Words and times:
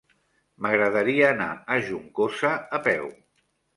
M'agradaria 0.65 1.29
anar 1.33 1.49
a 1.75 1.77
Juncosa 1.91 2.55
a 2.79 2.81
peu. 2.89 3.07